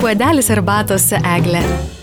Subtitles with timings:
[0.00, 1.99] Puodelis arbatos su egle.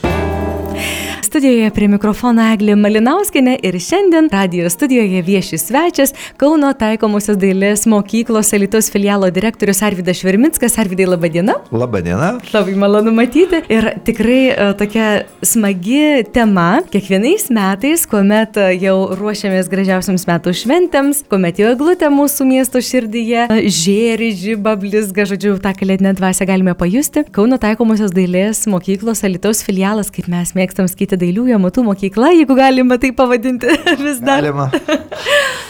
[1.27, 8.54] Studijoje prie mikrofono Eglė Malinauskinė ir šiandien radio studijoje vieši svečias Kauno taikomosios dailės mokyklos
[8.55, 10.78] Elitos filialo direktorius Arvidas Švermitskas.
[10.79, 11.58] Arvidai, laba diena.
[11.74, 12.29] Labą dieną.
[12.54, 13.59] Labai malonu matyti.
[13.73, 16.80] Ir tikrai uh, tokia smagi tema.
[16.94, 23.50] Kiekvienais metais, kuomet uh, jau ruošiamės gražiausiams metų šventėms, kuomet jau eglutė mūsų miesto širdyje
[23.50, 27.28] uh, žėri, žyba, blizga, žodžiu, tą kalėdinę dvasę galime pajusti.
[27.36, 32.99] Kauno taikomosios dailės mokyklos Elitos filialas, kaip mes mėgstam skaityti dailiųjų amatų mokykla, jeigu galima
[33.02, 34.41] tai pavadinti vis dar.
[34.41, 34.70] Galima.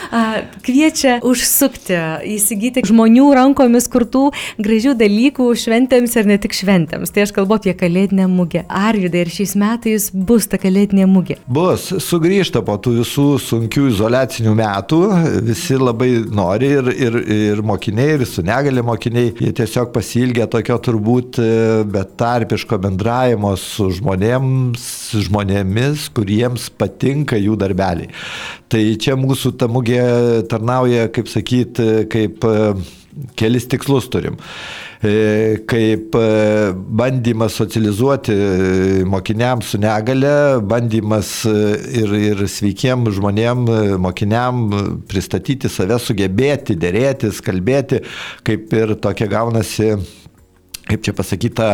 [0.64, 1.96] Kviečia užsukti,
[2.38, 4.30] įsigyti žmonių rankomis kurtų
[4.64, 7.12] gražių dalykų šventėms ir ne tik šventėms.
[7.14, 8.64] Tai aš kalbu apie kalėdinę mugę.
[8.68, 11.38] Arvidai, ir šiais metais bus ta kalėdinė mugė?
[11.48, 15.02] Bus, sugrįžta po tų visų sunkių izolacinių metų.
[15.48, 19.34] Visi labai nori ir, ir, ir mokiniai, ir su negali mokiniai.
[19.44, 21.42] Jie tiesiog pasilgia tokio turbūt
[21.92, 24.88] betarpiško bendravimo su žmonėms,
[25.28, 28.12] žmonėmis, kuriems patinka jų darbeliai.
[28.68, 29.97] Tai čia mūsų ta mugė
[30.52, 31.82] tarnauja, kaip sakyt,
[32.12, 32.46] kaip
[33.38, 34.38] kelis tikslus turim.
[35.70, 36.16] Kaip
[37.00, 38.34] bandymas socializuoti
[39.06, 43.68] mokiniams su negale, bandymas ir, ir sveikiem žmonėm,
[44.02, 44.64] mokiniam
[45.10, 48.02] pristatyti save, sugebėti, dėrėtis, kalbėti,
[48.48, 49.94] kaip ir tokia gaunasi
[50.88, 51.70] kaip čia pasakyta,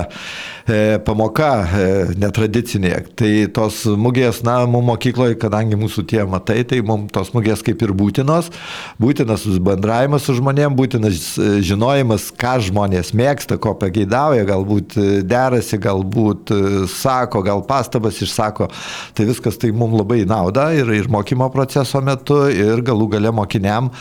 [0.68, 1.86] e, pamoka e,
[2.20, 2.94] netradicinė.
[3.20, 7.82] Tai tos mugės, na, mums mokykloje, kadangi mūsų tie matai, tai mums tos mugės kaip
[7.86, 8.50] ir būtinos.
[9.02, 15.80] Būtinas bendravimas su žmonėm, būtinas e, žinojimas, ką žmonės mėgsta, ko pageidauja, galbūt e, derasi,
[15.82, 16.62] galbūt e,
[16.92, 18.70] sako, gal pastabas išsako.
[19.14, 23.92] Tai viskas tai mums labai nauda ir, ir mokymo proceso metu, ir galų gale mokiniam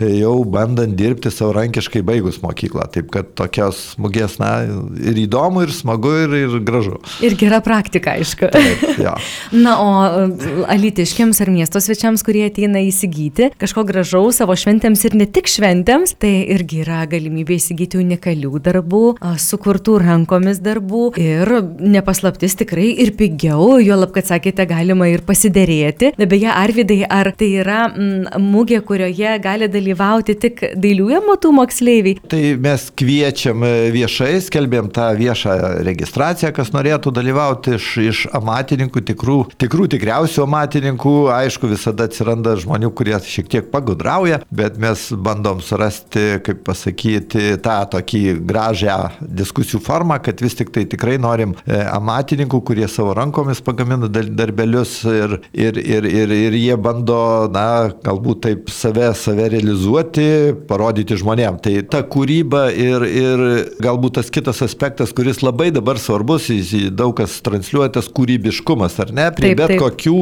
[0.00, 2.88] jau bandant dirbti savarankiškai baigus mokyklą.
[2.92, 6.98] Taip kad tokios mugės, na, ir įdomu, ir smagu, ir, ir gražu.
[7.24, 8.50] Ir gera praktika, aišku.
[8.52, 9.14] Taip, ja.
[9.64, 15.16] Na, o e, alitiškiams ar miesto svečiams, kurie ateina įsigyti kažko gražaus savo šventėms ir
[15.18, 19.04] ne tik šventėms, tai irgi yra galimybė įsigyti unikalių darbų,
[19.42, 26.12] sukurtų rankomis darbų ir nepaslaptis tikrai ir pigiau, jo lab, kad sakėte, galima ir pasiderėti.
[26.22, 27.80] Beje, Arvidai, ar tai yra
[28.40, 32.18] mugė, kurioje gali dalyvauti tik dailiųjų amatų moksleiviai?
[32.32, 35.54] Tai mes kviečiam viešai, skelbėm tą viešą
[35.86, 41.14] registraciją, kas norėtų dalyvauti iš, iš amatininkų, tikrų, tikrų tikriausių amatininkų.
[41.32, 47.78] Aišku, visada atsiranda žmonių, kurie šiek tiek pagudrauja, bet mes bandom surasti, kaip pasakyti, tą
[47.94, 53.62] tokį gražią diskusijų formą, kad vis tik tai tikrai norim e, amatininkų, kurie savo rankomis
[53.64, 60.28] pagamina darbelius ir, ir, ir, ir, ir jie bando, na, galbūt taip save, save realizuoti,
[60.68, 61.60] parodyti žmonėm.
[61.64, 63.46] Tai ta kūryba ir, ir
[63.82, 66.50] galbūt tas kitas aspektas, kuris labai dabar svarbus,
[66.90, 69.82] daug kas transliuoja tas kūrybiškumas, ar ne, prie taip, bet taip.
[69.84, 70.16] kokių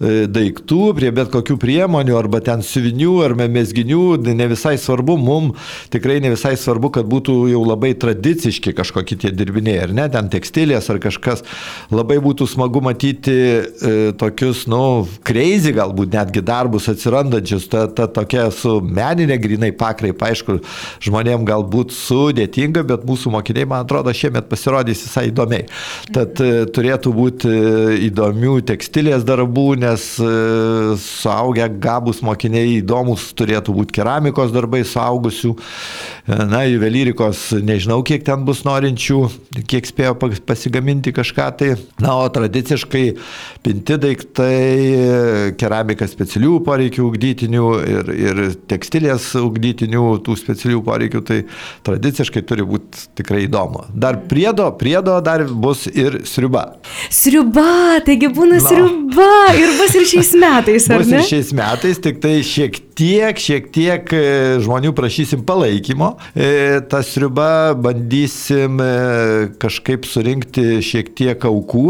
[0.00, 6.20] daiktų, prie bet kokių priemonių arba ten siuvinių ar mesginių, ne visai svarbu, mums tikrai
[6.24, 10.88] ne visai svarbu, kad būtų jau labai tradiciški kažkokie tie dirbiniai, ar ne, ten tekstilės
[10.92, 11.44] ar kažkas.
[11.92, 18.48] Labai būtų smagu matyti e, tokius, nu, crazy galbūt netgi darbus atsirandančius, ta, ta tokia
[18.54, 20.60] su meninė grinai pakraipa, aišku,
[21.04, 25.68] žmonėm galbūt sudėtinga, bet mūsų mokiniai, man atrodo, šiemet pasirodys visai įdomiai.
[26.14, 33.30] Tad e, turėtų būti e, įdomių tekstilės darbų, nes nes e, suaugę gabus mokiniai įdomus
[33.38, 39.20] turėtų būti keramikos darbai suaugusių, e, na, juvelyrikos, nežinau, kiek ten bus norinčių,
[39.70, 41.70] kiek spėjo pasigaminti kažką tai.
[42.00, 43.04] Na, o tradiciškai
[43.64, 51.40] pinti daiktai, keramika specialių poreikių ugdytinių ir, ir tekstilės ugdytinių tų specialių poreikių, tai
[51.86, 53.86] tradiciškai turi būti tikrai įdomu.
[53.92, 56.66] Dar priedo, priedo dar bus ir sriuba.
[57.12, 58.66] Sriuba, taigi būna no.
[58.68, 61.20] sriuba ir bus ir šiais metais, ar bus ne?
[61.20, 64.22] Ir šiais metais, tik tai šiek tiek, šiek tiek e,
[64.60, 66.12] žmonių prašysim palaikymo.
[66.34, 68.90] E, Ta sriuba bandysim e,
[69.60, 71.84] kažkaip surinkti šiek tiek aukų,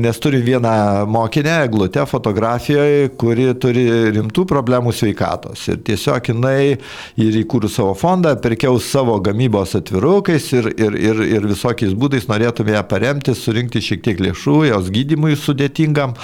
[0.00, 3.84] nes turim vieną mokinę, Glutę, fotografijoje, kuri turi
[4.16, 5.66] rimtų problemų sveikatos.
[5.68, 6.76] Ir tiesiog jinai
[7.20, 12.72] ir įkūrų savo fondą, pirkiau savo gamybos atvirukais ir, ir, ir, ir visokiais būdais norėtume
[12.72, 16.16] ją paremti, surinkti šiek tiek lėšų jos gydimui sudėtingam.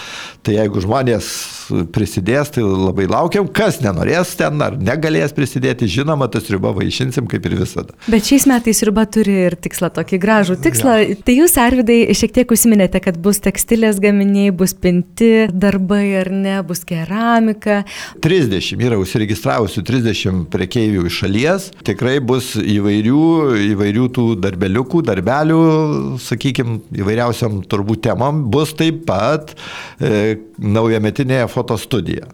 [0.42, 1.61] Tai jeigu žmonės
[1.94, 7.28] prisidės, tai labai laukiam, kas ne nenorės ten ar negalės prisidėti, žinoma, tą sriubą vaišinsim
[7.30, 7.94] kaip ir visada.
[8.10, 10.96] Bet šiais metais sriuba turi ir tikslą, tokį gražų tikslą.
[11.02, 11.19] Ja.
[11.26, 16.56] Tai jūs, Arvidai, šiek tiek užsiminėte, kad bus tekstilės gaminiai, bus pinti darbai ar ne,
[16.66, 17.82] bus keramika.
[18.24, 21.69] 30 yra užsiregistravusių 30 prekeivių iš šalies.
[21.86, 23.24] Tikrai bus įvairių,
[23.72, 25.62] įvairių tų darbeliukų, darbelių,
[26.22, 28.44] sakykime, įvairiausiam turbūt temam.
[28.52, 29.54] Bus taip pat
[30.00, 32.26] e, naujametinė fotostudija.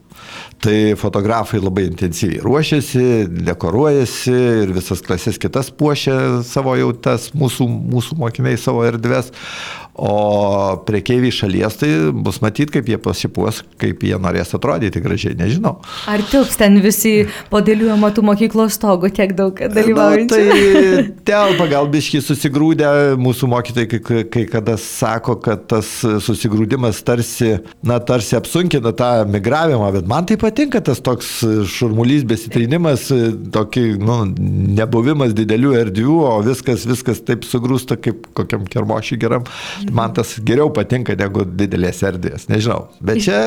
[0.59, 3.03] Tai fotografai labai intensyviai ruošiasi,
[3.47, 9.31] dekoruojasi ir visas klasės kitas puošia savo jau tas mūsų, mūsų mokiniai savo erdves.
[9.99, 15.73] O priekeiviai šalies tai bus matyti, kaip jie pasipuos, kaip jie norės atrodyti gražiai, nežinau.
[16.07, 20.39] Ar tilps ten visi po dėlių amatų mokyklos stogų tiek daug dalyvaujančių?
[20.39, 25.91] Na, tai telpa gal biški susigrūdę, mūsų mokytojai kai, kai kada sako, kad tas
[26.29, 31.29] susigrūdimas tarsi, na, tarsi apsunkina tą migravimą, bet man tai patinka tas toks
[31.69, 33.09] šurmulys, besitrinimas,
[33.55, 34.19] tokį, nu,
[34.79, 39.47] nebuvimas didelių erdvių, o viskas, viskas taip sugrūsta kaip kokiam kermošiui geram
[39.93, 42.89] man tas geriau patinka negu didelės erdvės, nežinau.
[43.05, 43.39] Bet čia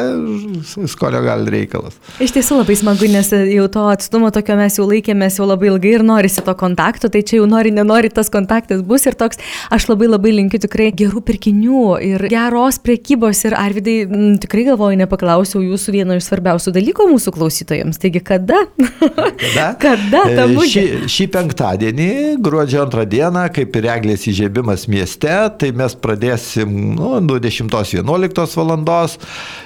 [0.91, 1.97] skonio gal reikalas.
[2.23, 5.95] Iš tiesų labai smagu, nes jau to atstumo tokio mes jau laikėmės jau labai ilgai
[5.97, 9.41] ir norisi to kontakto, tai čia jau nori, nenori tas kontaktas bus ir toks,
[9.73, 14.99] aš labai labai linkiu tikrai gerų pirkinių ir geros priekybos ir Arvidai m, tikrai galvoju,
[15.03, 17.99] nepaklausiau jūsų vieno iš svarbiausių dalykų mūsų klausytojams.
[18.01, 18.65] Taigi kada?
[18.75, 19.67] Kada?
[19.85, 20.67] kada ta E, mūsų?
[20.71, 22.09] Šį, šį penktadienį,
[22.43, 25.31] gruodžio antrą dieną, kaip ir eglės įžiebimas mieste,
[25.61, 29.17] tai mes pradėsim nu, nuo 10-11 valandos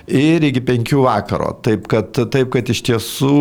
[0.07, 1.51] ir iki 5 vakaro.
[1.65, 3.33] Taip kad, taip, kad iš tiesų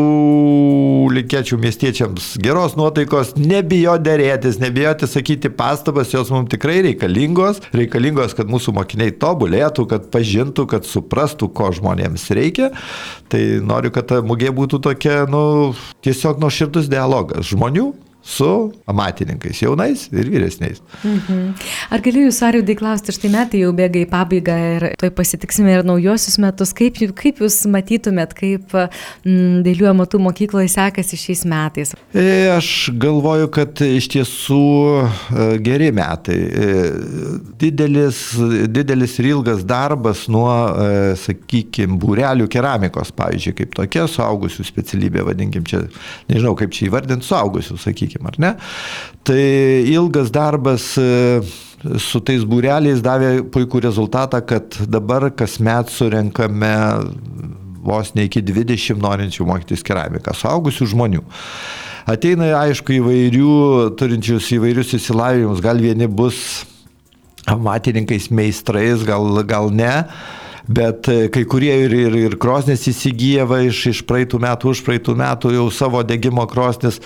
[1.14, 7.62] linkėčiau miestiečiams geros nuotaikos, nebijo dėrėtis, nebijoti sakyti pastabas, jos mums tikrai reikalingos.
[7.74, 12.70] Reikalingos, kad mūsų mokiniai tobulėtų, kad pažintų, kad suprastų, ko žmonėms reikia.
[13.34, 15.72] Tai noriu, kad ta mugė būtų tokia, nu,
[16.06, 17.88] tiesiog nuoširdus dialogas žmonių
[18.24, 20.80] su amatininkais, jaunais ir vyresniais.
[21.04, 21.54] Mhm.
[21.92, 25.84] Ar galiu jūs, Arvidai, klausti, štai metai jau bėga į pabaigą ir toj pasitiksime ir
[25.86, 26.72] naujosius metus.
[26.76, 31.94] Kaip, kaip jūs matytumėt, kaip mm, dėlių amatų mokykloje sekasi šiais metais?
[32.16, 34.62] E, Aš galvoju, kad iš tiesų
[35.04, 36.38] e, geri metai.
[36.38, 36.72] E,
[37.60, 38.18] Didelis,
[38.72, 40.50] didelis ir ilgas darbas nuo,
[41.20, 45.84] sakykime, būrelių keramikos, pavyzdžiui, kaip tokia suaugusių specialybė, vadinkim čia,
[46.30, 48.52] nežinau kaip čia įvardinti, suaugusių, sakykime, ar ne.
[49.26, 49.44] Tai
[49.90, 51.40] ilgas darbas e,
[52.00, 56.74] su tais būreliais davė puikų rezultatą, kad dabar kasmet surenkame
[57.84, 61.24] vos ne iki 20 norinčių mokytis keramiką, suaugusių žmonių.
[62.08, 63.52] Ateina, aišku, įvairių,
[63.96, 66.64] turinčius įvairius įsilavinimus, gal vieni bus
[67.48, 69.92] amatininkais, meistrais, gal, gal ne.
[70.64, 74.80] Bet e, kai kurie ir, ir, ir krosnės įsigyja va, iš, iš praeitų metų, už
[74.86, 77.02] praeitų metų jau savo degimo krosnės,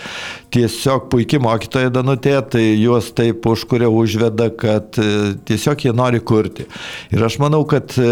[0.54, 6.68] tiesiog puikiai mokytoja Danutė, tai juos taip užkuria užveda, kad e, tiesiog jie nori kurti.
[7.10, 8.08] Ir aš manau, kad e,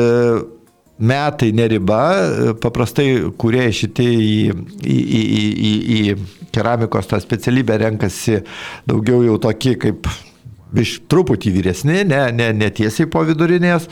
[0.98, 2.02] metai neriba,
[2.62, 3.08] paprastai
[3.38, 4.36] kurie šitie į,
[4.82, 5.24] į, į,
[5.70, 8.40] į, į keramikos tą specialybę renkasi
[8.88, 10.08] daugiau jau tokį kaip
[10.74, 13.86] iš truputį vyresni, ne, ne, ne tiesiai po vidurinės,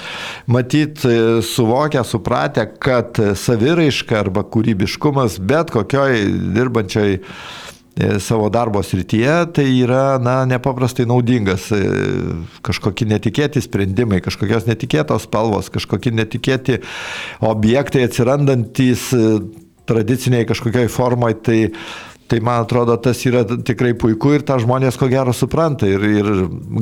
[0.51, 1.05] matyt,
[1.47, 6.25] suvokia, supratę, kad saviraiška arba kūrybiškumas bet kokioj
[6.57, 7.21] dirbančioj
[8.19, 11.69] savo darbo srityje, tai yra, na, nepaprastai naudingas.
[12.67, 16.81] Kažkokie netikėti sprendimai, kažkokios netikėtos spalvos, kažkokie netikėti
[17.39, 19.13] objektai atsirandantis
[19.87, 21.59] tradiciniai kažkokiai formai, tai
[22.29, 25.89] Tai man atrodo, tas yra tikrai puiku ir tą žmonės ko gero supranta.
[25.89, 26.31] Ir, ir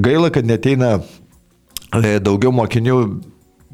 [0.04, 1.00] gaila, kad neteina
[2.22, 2.98] daugiau mokinių,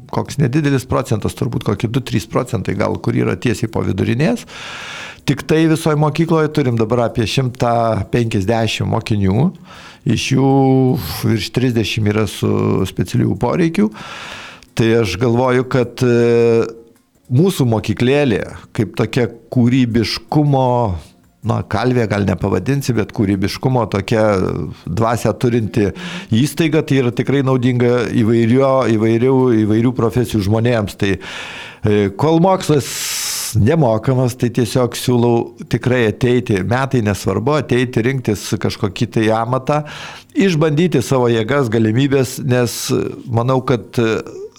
[0.09, 4.47] koks nedidelis procentas, turbūt kokie 2-3 procentai gal, kur yra tiesiai po vidurinės.
[5.29, 9.45] Tik tai visoje mokykloje turim dabar apie 150 mokinių,
[10.09, 10.49] iš jų
[11.29, 12.49] virš 30 yra su
[12.89, 13.89] specialių poreikių.
[14.79, 16.01] Tai aš galvoju, kad
[17.29, 18.41] mūsų mokyklėlė,
[18.73, 20.69] kaip tokia kūrybiškumo
[21.47, 24.25] na, kalvė gal nepavadinsi, bet kūrybiškumo tokia
[24.85, 25.87] dvasia turinti
[26.35, 30.99] įstaiga, tai yra tikrai naudinga įvairio, įvairių, įvairių profesijų žmonėms.
[30.99, 31.13] Tai
[32.19, 32.89] kol mokslas
[33.57, 39.81] nemokamas, tai tiesiog siūlau tikrai ateiti, metai nesvarbu, ateiti, rinktis kažkokį tai amatą,
[40.37, 42.75] išbandyti savo jėgas, galimybės, nes
[43.31, 43.97] manau, kad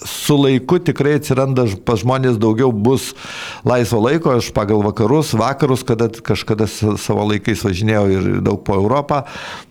[0.07, 3.11] su laiku tikrai atsiranda pas žmonės daugiau bus
[3.66, 9.23] laisvo laiko, aš pagal vakarus, vakarus, kada kažkada savo laikais važinėjau ir daug po Europą,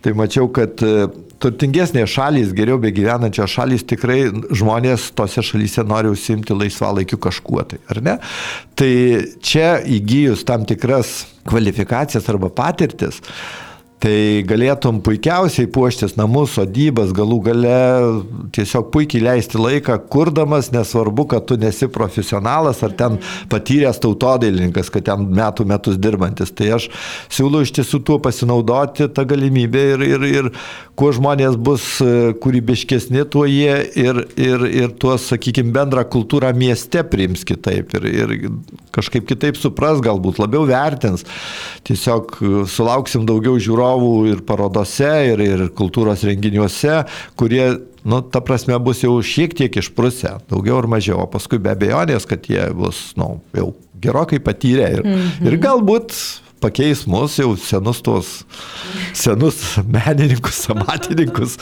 [0.04, 1.08] tai mačiau, kad e,
[1.40, 8.02] turtingesnės šalys, geriau begyvenančios šalys, tikrai žmonės tose šalyse nori užsimti laisvalaikiu kažkuo tai, ar
[8.04, 8.18] ne?
[8.78, 8.92] Tai
[9.44, 13.22] čia įgyjus tam tikras kvalifikacijas arba patirtis,
[14.00, 17.72] Tai galėtum puikiausiai puoštis namus, sodybas, galų gale
[18.56, 23.18] tiesiog puikiai leisti laiką, kurdamas, nesvarbu, kad tu nesi profesionalas ar ten
[23.52, 26.48] patyręs tautodailininkas, kad ten metų metus dirbantis.
[26.56, 26.88] Tai aš
[27.28, 30.50] siūlau iš tiesų tuo pasinaudoti tą galimybę ir, ir, ir
[31.00, 32.10] kuo žmonės bus e,
[32.42, 38.36] kūrybiškesni, tuo jie ir, ir, ir tuos, sakykime, bendrą kultūrą mieste priims kitaip ir, ir
[38.94, 41.26] kažkaip kitaip supras, galbūt labiau vertins.
[41.88, 47.04] Tiesiog e, sulauksim daugiau žiūrovų žiūrovų ir parodose, ir, ir kultūros renginiuose,
[47.36, 51.72] kurie, nu, ta prasme, bus jau šiek tiek išprusę, daugiau ar mažiau, o paskui be
[51.74, 55.46] abejonės, kad jie bus, nu, jau gerokai patyrę ir, mm -hmm.
[55.46, 56.14] ir galbūt
[56.60, 58.30] pakeis mus jau senus tos,
[59.16, 61.56] senus menininkus, amatininkus.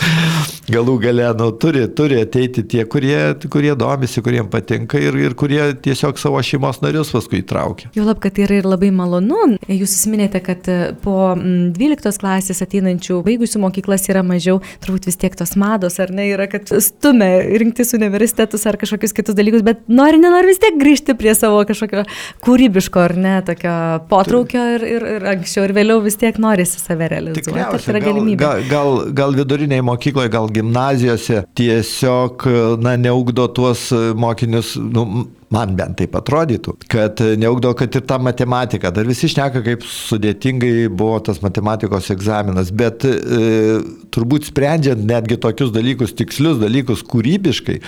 [0.68, 3.16] Galų gale, nu, turi, turi ateiti tie, kurie,
[3.50, 7.92] kurie domisi, kuriems patinka ir, ir kurie tiesiog savo šeimos narius paskui įtraukia.
[7.96, 9.56] Jau lab, kad tai yra ir labai malonu.
[9.68, 15.36] Jūs įsiminėte, kad e, po 12 klasės ateinančių baigusių mokyklas yra mažiau, turbūt vis tiek
[15.38, 17.30] tos mados, ar ne, yra, kad stumia
[17.62, 22.04] rinktis universitetus ar kažkokius kitus dalykus, bet nori, nenori vis tiek grįžti prie savo kažkokio
[22.44, 23.74] kūrybiško, ar ne, tokio
[24.10, 27.54] potraukio ir, ir, ir anksčiau, ir vėliau vis tiek norisi save realizuoti.
[27.54, 28.40] Tai yra galimybė.
[28.42, 28.92] Gal, gal,
[29.22, 32.48] gal viduriniai mokykloje, gal gimnazijose tiesiog,
[32.84, 38.90] na, neugdo tuos mokinius, nu, man bent taip atrodytų, kad neaugdo, kad ir ta matematika,
[38.94, 43.78] dar visi šneka, kaip sudėtingai buvo tas matematikos egzaminas, bet e,
[44.14, 47.78] turbūt sprendžiant netgi tokius dalykus, tikslius dalykus kūrybiškai,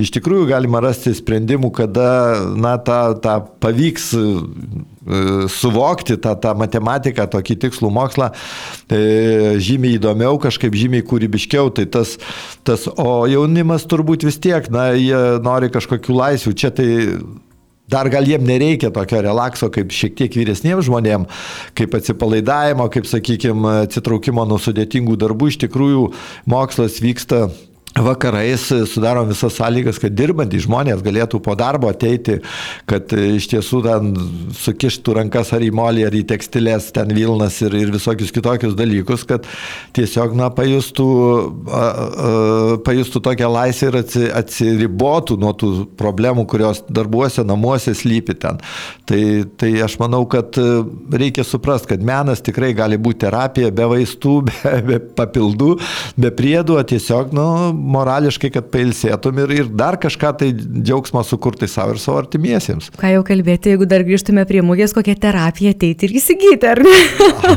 [0.00, 2.08] iš tikrųjų galima rasti sprendimų, kada,
[2.56, 4.24] na, tą, tą pavyks e,
[5.48, 8.30] suvokti tą, tą matematiką, tokį tikslų mokslą
[8.92, 11.70] e, žymiai įdomiau, kažkaip žymiai kūrybiškiau.
[11.74, 12.16] Tai tas,
[12.66, 16.54] tas, o jaunimas turbūt vis tiek, na, jie nori kažkokių laisvių.
[16.60, 16.88] Čia tai
[17.90, 21.40] Dar gal jiem nereikia tokio relakso kaip šiek tiek vyresniems žmonėms,
[21.74, 25.50] kaip atsipalaidavimo, kaip, sakykime, atsitraukimo nuo sudėtingų darbų.
[25.50, 26.04] Iš tikrųjų,
[26.50, 27.48] mokslas vyksta
[28.04, 32.38] vakarais sudarom visas sąlygas, kad dirbantys žmonės galėtų po darbo ateiti,
[32.90, 34.10] kad iš tiesų ten
[34.56, 39.24] sukištų rankas ar į molį, ar į tekstilės, ten Vilnas ir, ir visokius kitokius dalykus,
[39.28, 39.46] kad
[39.96, 41.08] tiesiog, na, pajustų,
[41.68, 42.32] a, a,
[42.86, 48.60] pajustų tokią laisvę ir atsi, atsiribotų nuo tų problemų, kurios darbuose, namuose slypi ten.
[49.08, 49.22] Tai,
[49.60, 50.56] tai aš manau, kad
[51.12, 55.72] reikia suprasti, kad menas tikrai gali būti terapija be vaistų, be, be papildų,
[56.20, 57.46] be priedų, tiesiog, nu,
[57.90, 62.90] morališkai, kad pailsėtum ir, ir dar kažką tai džiaugsmą sukurti savo ir savo artimiesiems.
[63.00, 66.96] Ką jau kalbėti, jeigu dar grįžtume prie mūgės, kokią terapiją ateiti ir įsigyti, ar ne?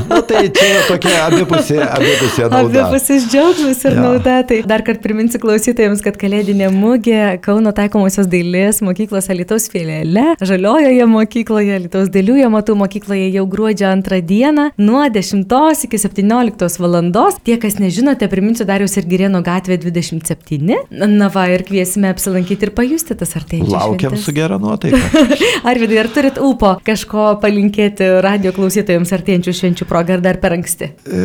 [0.09, 2.87] Na tai čia tokia abipusė, abipusė nauda.
[2.87, 4.03] Abipusis džiaugsmas ir ja.
[4.07, 4.37] nauda.
[4.49, 11.07] Tai dar kartą priminsiu klausytojams, kad kalėdinė mūgė Kauno taikomosios dailės mokyklos Alitos filiale, Žaliojoje
[11.09, 15.47] mokykloje, Alitos dailiųjų matų mokykloje jau gruodžio antrą dieną nuo 10
[15.87, 17.39] iki 17 valandos.
[17.43, 20.12] Tie, kas nežinote, priminsiu Darius ir Girėno gatvė 20.
[20.13, 20.75] 27.
[20.91, 23.73] Na va, ir kviesime apsilankyti ir pajusti tas artėjančias.
[23.73, 24.25] Laukiam šventes.
[24.25, 25.25] su gera nuotaika.
[25.71, 30.91] Arvidai, ar turit ūpo kažko palinkėti radio klausytojams artėjančių švenčių progą, ar dar per anksti?
[31.05, 31.23] E,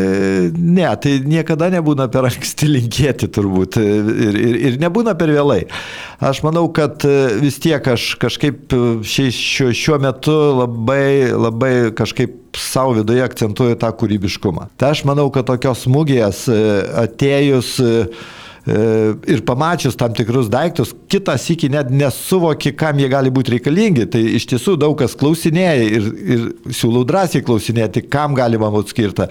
[0.57, 4.41] ne, tai niekada nebūna per anksti linkėti turbūt ir, ir,
[4.71, 5.63] ir nebūna per vėlai.
[6.25, 7.05] Aš manau, kad
[7.43, 8.75] vis tiek aš kažkaip
[9.07, 14.71] šiuo, šiuo metu labai, labai kažkaip savo viduje akcentuoju tą kūrybiškumą.
[14.81, 16.47] Tai aš manau, kad tokios smūgės
[17.05, 18.09] atėjus E,
[18.69, 24.09] ir pamačius tam tikrus daiktus, kitas iki net nesuvoki, kam jie gali būti reikalingi.
[24.13, 29.29] Tai iš tiesų daug kas klausinėja ir, ir siūlau drąsiai klausinėti, kam galima būti skirta.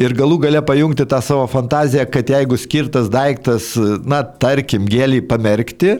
[0.00, 3.72] Ir galų gale pajungti tą savo fantaziją, kad jeigu skirtas daiktas,
[4.06, 5.98] na, tarkim, gėlį pamerkti,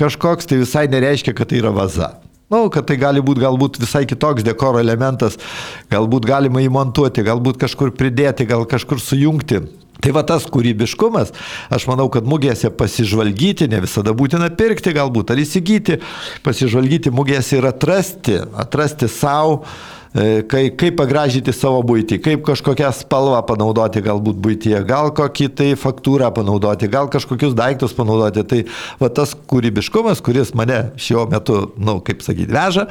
[0.00, 2.19] kažkoks tai visai nereiškia, kad tai yra vaza.
[2.50, 5.36] Na, nu, kad tai gali būti galbūt visai kitoks dekoro elementas,
[5.92, 9.60] galbūt galima įmontuoti, galbūt kažkur pridėti, gal kažkur sujungti.
[10.00, 11.30] Tai va tas kūrybiškumas,
[11.70, 16.00] aš manau, kad mugėse pasižvalgyti, ne visada būtina pirkti galbūt ar įsigyti,
[16.42, 19.60] pasižvalgyti mugėse ir atrasti, atrasti savo,
[20.14, 26.32] kaip, kaip pagražyti savo būtį, kaip kažkokią spalvą panaudoti galbūt būtyje, gal kokį tai faktūrą
[26.34, 28.44] panaudoti, gal kažkokius daiktus panaudoti.
[28.50, 28.60] Tai
[29.02, 32.88] va tas kūrybiškumas, kuris mane šiuo metu, na, nu, kaip sakyti, veža,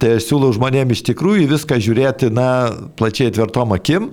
[0.00, 2.48] tai aš siūlau žmonėms iš tikrųjų viską žiūrėti, na,
[2.96, 4.12] plačiai tvirtom akim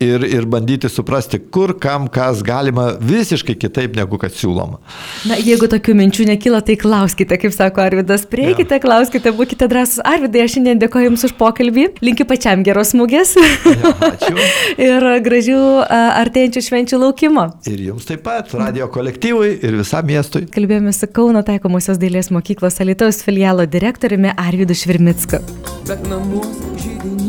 [0.00, 4.80] ir, ir bandyti suprasti, kur kam kas galima visiškai kitaip negu kad siūloma.
[5.28, 8.82] Na, jeigu tokių minčių nekyla, tai klauskite, kaip sako Arvidas, prieikite, ja.
[8.82, 10.02] klauskite, būkite drąsūs.
[10.08, 14.34] Arvidai, aš šiandien dėkoju Jums už pokalbį, linkiu pačiam geros smūgės Ja, ačiū.
[14.88, 17.46] ir gražių artėjančių švenčių laukimo.
[17.70, 20.46] Ir jums taip pat, radio kolektyvui ir visam miestui.
[20.54, 25.42] Kalbėjome su Kauno taikomosios dailės mokyklos Alitaus filialo direktoriumi Arvidu Švirmicku.
[25.90, 27.19] Bet virdulį arba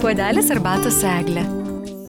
[0.00, 1.42] Puodelis arbatos eglė.